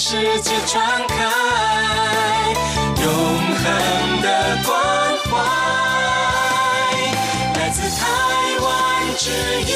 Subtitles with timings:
[0.00, 1.16] 世界传开，
[3.02, 4.72] 永恒的关
[5.24, 5.30] 怀，
[7.58, 8.06] 来自台
[8.62, 8.68] 湾
[9.16, 9.30] 之
[9.62, 9.72] 音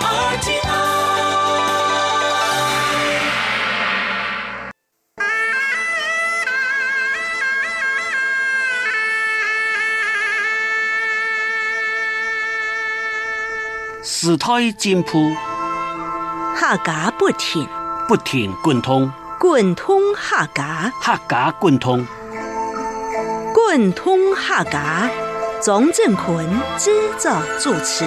[0.00, 0.66] RTI。
[14.02, 14.44] 时代
[14.76, 15.36] 进步，
[16.56, 17.68] 客家不停，
[18.08, 19.10] 不停滚通，
[19.40, 22.06] 滚通哈嘎，哈嘎滚通，
[23.52, 25.10] 滚通客家。
[25.60, 26.46] 庄振坤
[26.78, 28.04] 制作主持。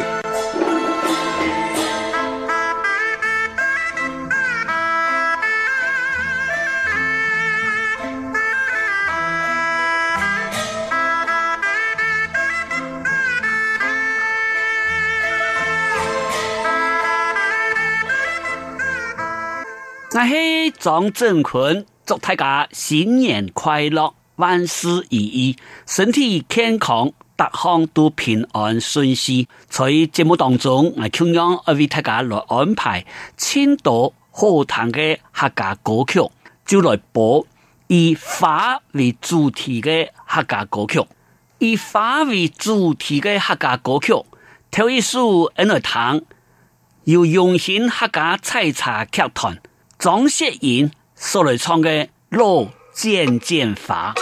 [20.12, 29.48] 我是庄振坤，祝大家新年快乐，万事如意，身体健康，各项都平安顺遂。
[29.68, 33.06] 在节目当中，我同样要为大家来安排
[33.38, 36.28] 青岛好听的客家歌曲，
[36.66, 37.46] 就来播
[37.86, 41.06] 以花为主题的客家歌曲。
[41.60, 44.14] 以花为主题的客家歌曲，
[44.72, 46.26] 头一首来听，
[47.04, 49.62] 由用心客家采茶剧团。
[50.00, 51.90] 张雪英所来唱的
[52.30, 54.14] 《路渐渐法》。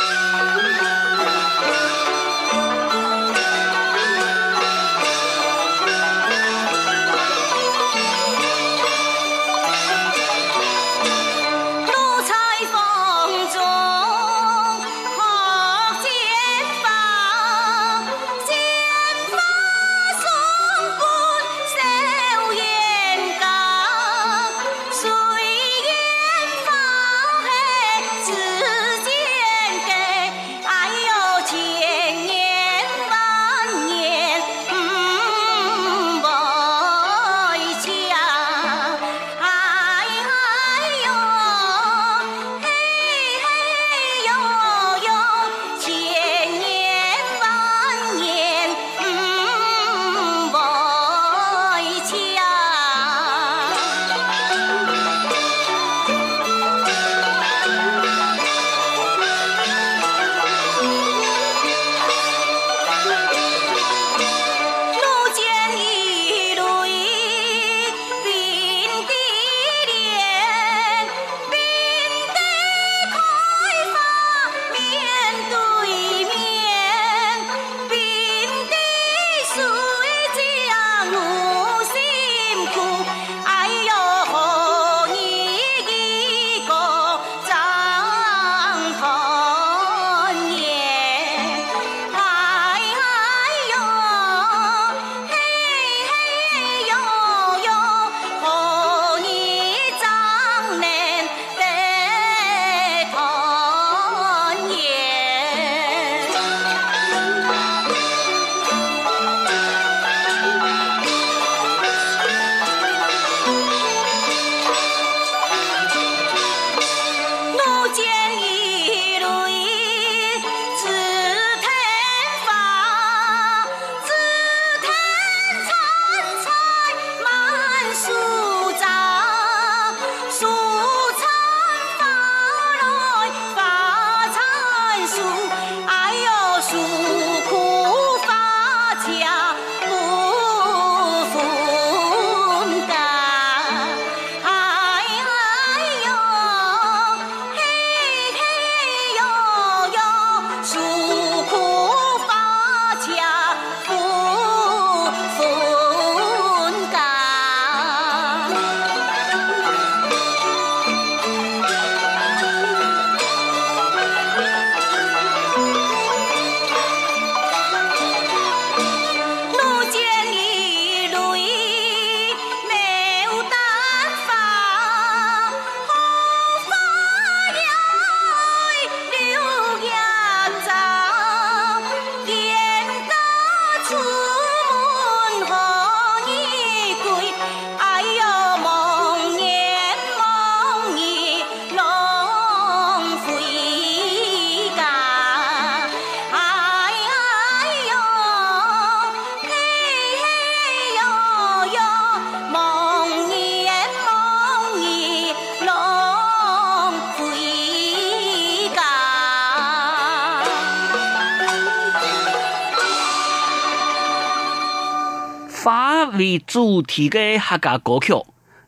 [216.18, 218.14] 为主题的客家歌曲，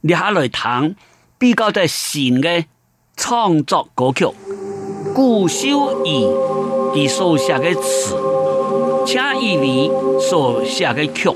[0.02, 0.96] 你下来谈
[1.38, 2.66] 比较在新的
[3.18, 4.28] 创作歌曲，
[5.14, 6.28] 顾秀仪
[6.94, 8.16] 伊所写的词，
[9.06, 11.30] 车玉薇所写的曲，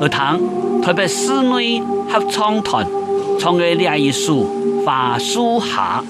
[0.00, 0.40] 而谈
[0.82, 1.80] 特别室内
[2.10, 2.86] 合唱团
[3.38, 4.34] 唱的另一首
[4.84, 6.02] 《花树下》。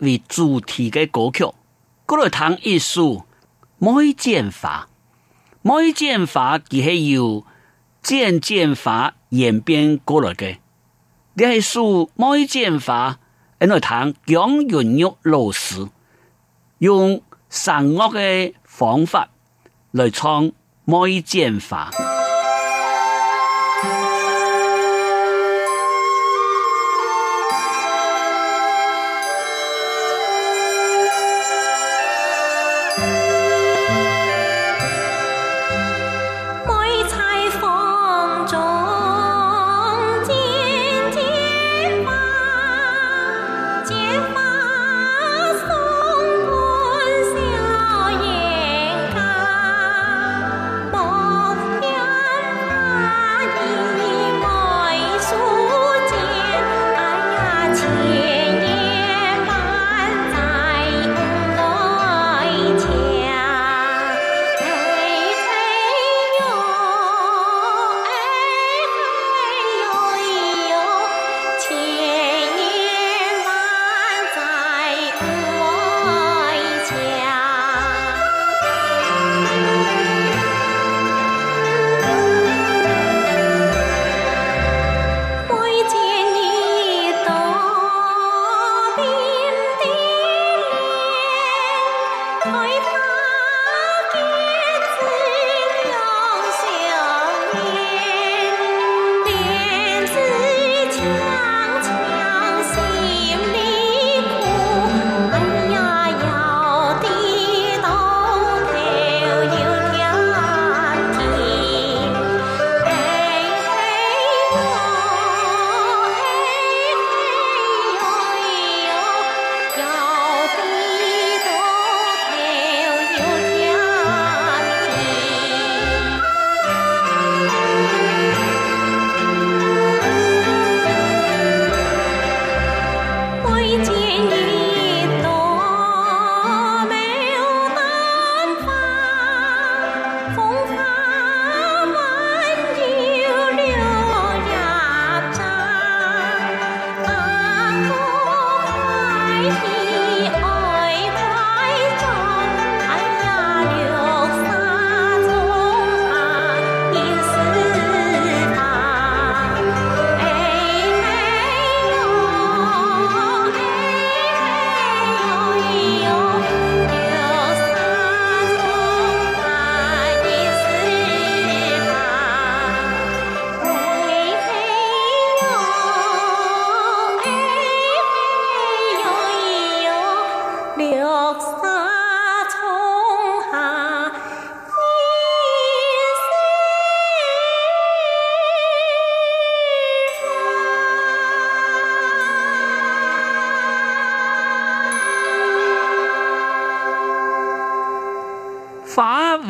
[0.00, 1.44] 为主题嘅歌曲。
[2.06, 3.04] 嗰度弹一首
[3.78, 4.88] 《梅剑法》，
[5.84, 7.46] 《梅剑法》佢系由
[8.02, 10.58] 剑剑法演变过来嘅。
[11.34, 11.82] 呢系首
[12.16, 13.20] 《梅剑法》
[13.64, 15.88] 喺度弹姜云玉老师
[16.78, 19.28] 用神乐嘅方法
[19.92, 20.46] 来唱
[20.84, 21.90] 《梅剑法》。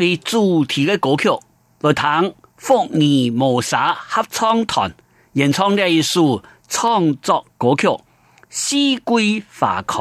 [0.01, 1.29] 为主题的歌曲，
[1.83, 2.89] 来听福尔
[3.35, 4.95] 摩沙合唱团
[5.35, 7.87] 演唱的一首创作歌曲
[8.49, 9.95] 《四季花开》。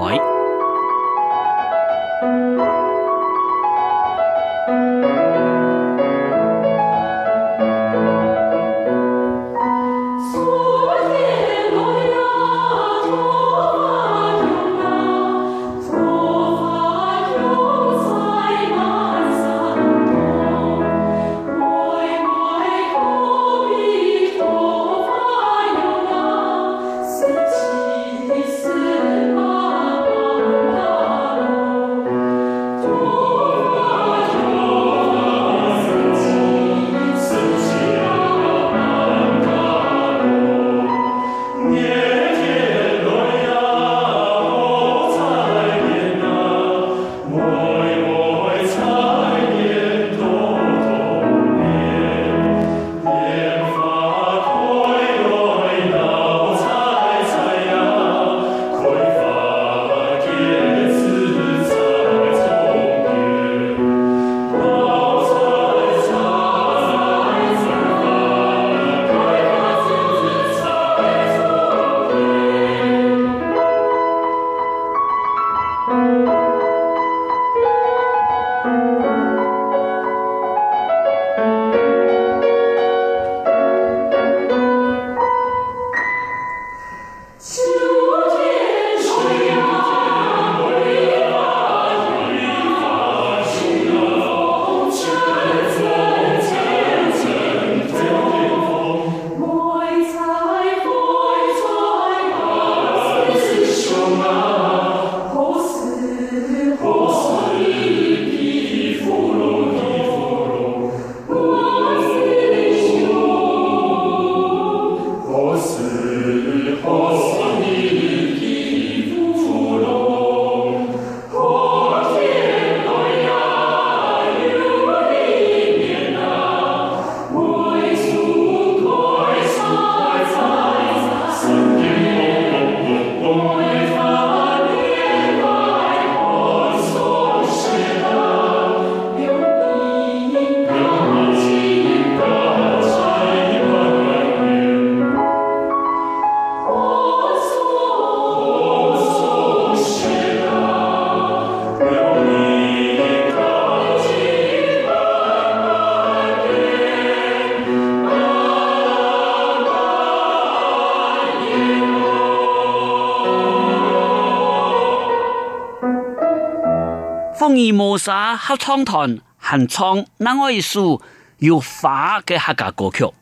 [167.39, 171.01] 福尔摩沙合唱团还唱另外一首
[171.37, 173.05] 有花的客家歌曲《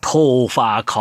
[0.00, 1.00] 桃花开》。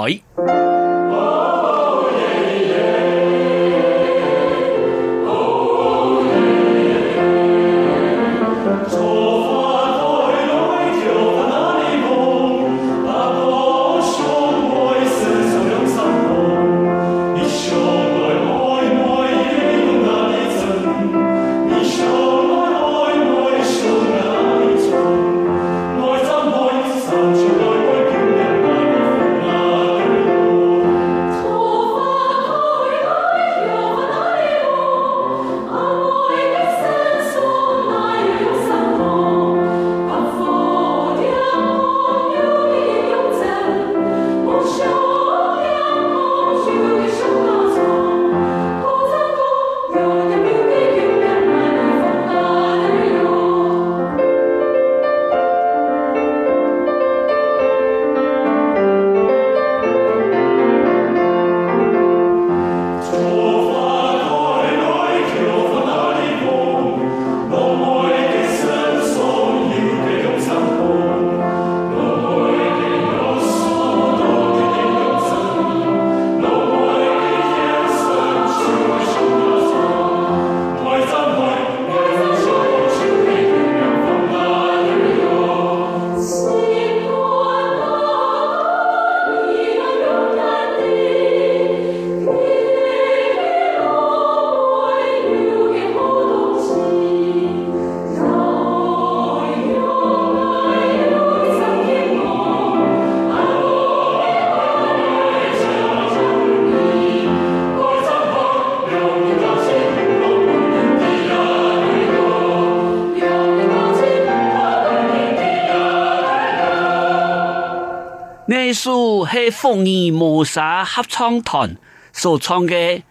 [119.31, 121.77] 系凤仪磨砂合唱团
[122.11, 122.97] 所唱嘅《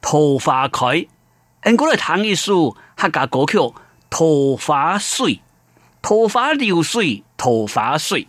[0.00, 0.86] 桃花开》，
[1.64, 3.58] 因过来弹一首客家歌曲
[4.10, 5.34] 《桃花水》，
[6.02, 8.26] 桃花流水，桃花水。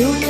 [0.00, 0.27] 我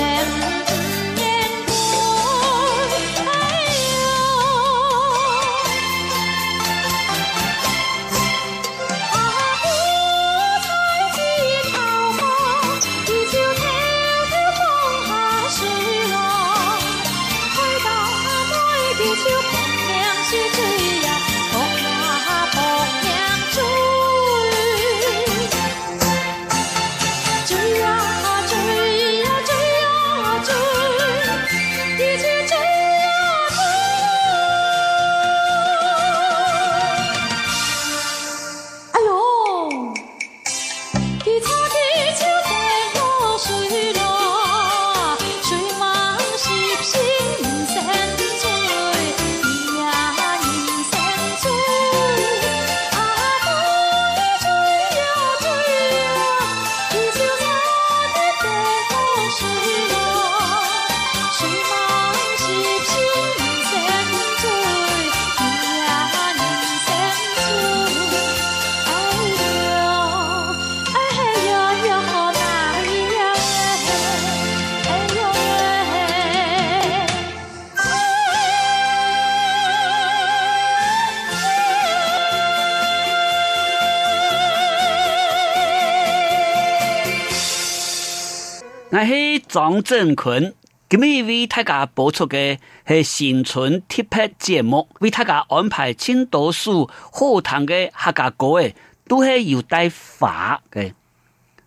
[89.58, 90.54] 张振坤，
[90.88, 98.76] 今日为大家播出的是新春特别节目，为大家安排青岛书好听的客家歌诶，
[99.08, 100.92] 都系有带花的。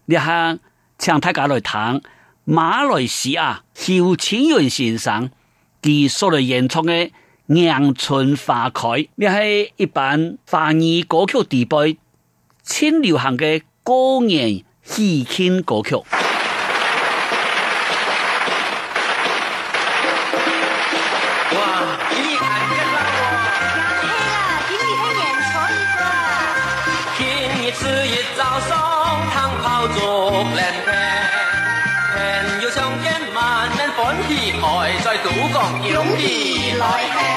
[0.06, 0.62] 你看，
[0.97, 2.01] 请大家来听
[2.45, 5.30] 马来西亚邱清源先生
[5.82, 6.93] 佢所来演唱的
[7.47, 11.97] 《阳春花开》，也系一般华语歌曲地位
[12.63, 16.01] 轻流行嘅过年喜庆歌曲。
[36.21, 36.38] ดี
[36.84, 37.30] ร้อยแห่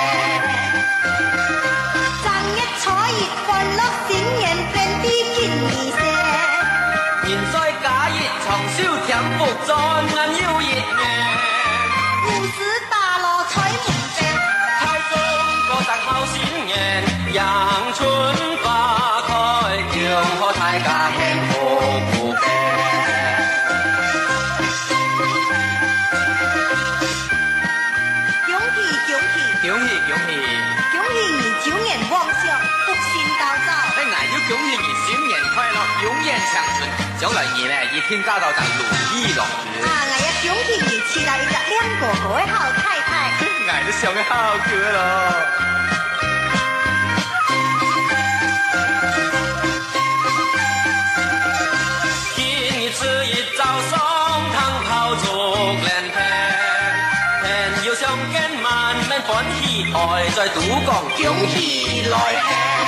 [30.14, 32.44] 恭喜你九连旺上，
[32.86, 33.02] 福星
[33.38, 33.68] 高照。
[33.96, 34.06] 祝你
[34.48, 36.86] 恭喜你新年快乐，永远长存。
[37.18, 38.80] 将来你呢一天大道上如
[39.18, 39.48] 意乐事。
[39.84, 43.10] 啊，我要恭喜 你娶到一个两个好的好太太。
[43.68, 45.73] 俺就想个好哥咯。
[59.94, 62.83] 爱在杜江恭喜来。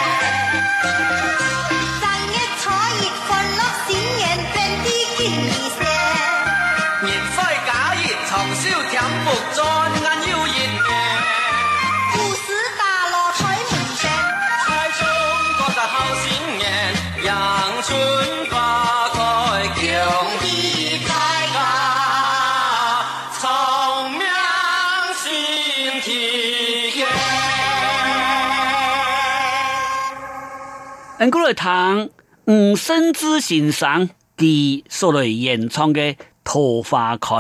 [31.18, 32.11] 俺过来谈
[32.44, 37.35] 吴生之先生佢所来演唱嘅《桃花开》。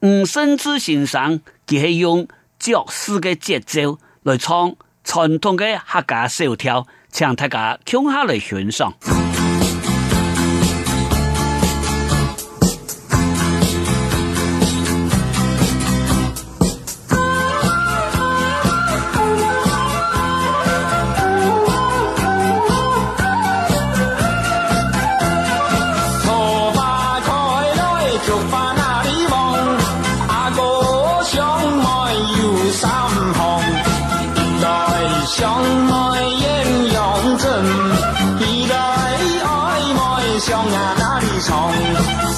[0.00, 2.26] 吴生之先生佢系用
[2.58, 8.92] 爵士嘅节奏来唱传统嘅客家小调，请大家听下来欣赏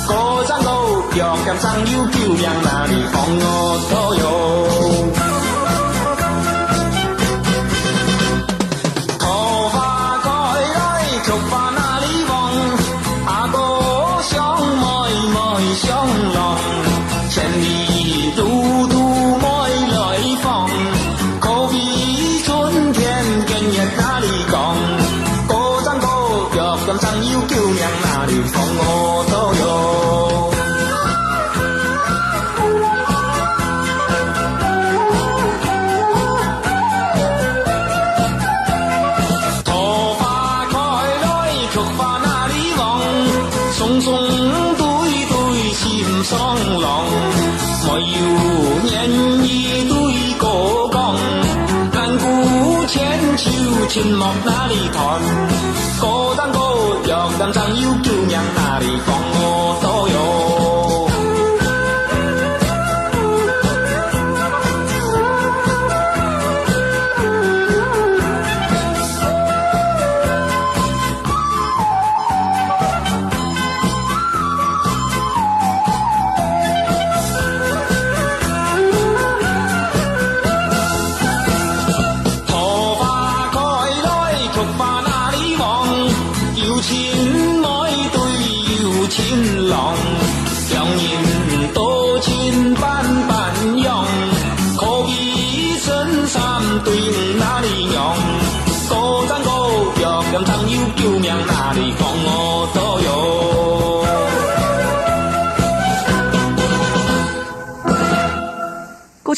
[0.08, 0.68] 赏。
[1.58, 2.06] 金木
[2.62, 2.94] 哪里
[54.92, 55.20] 团，
[55.98, 59.87] 高山高玉林上有姑娘哪里放我？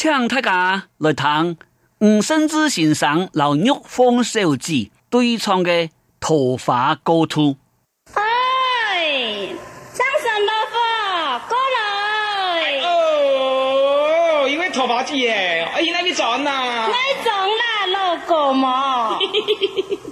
[0.01, 1.57] 请大家来听
[1.99, 7.41] 吴生之先生刘玉峰小子对唱嘅《桃花高土》。
[8.15, 9.49] 哎，
[9.93, 10.75] 唱什么歌？
[11.47, 12.81] 过来。
[12.81, 15.29] 哦，因为桃花节，
[15.71, 16.87] 哎，那里种啦？
[16.87, 19.19] 哪种啦，老公嘛。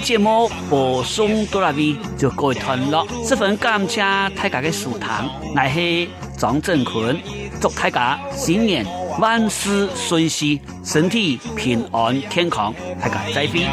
[0.00, 5.08] 节目播送到那边就过一段落，十分感谢大家的收听，
[5.54, 7.18] 我是张振坤，
[7.60, 8.84] 祝大家新年
[9.18, 13.64] 万事顺心，身体平安健康，大家再会。